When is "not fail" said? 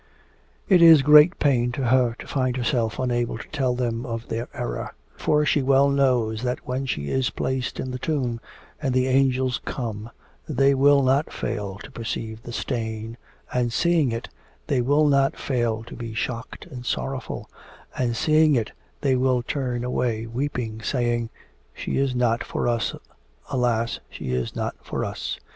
11.03-11.77, 15.05-15.83